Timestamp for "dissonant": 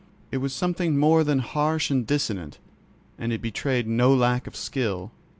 2.07-2.57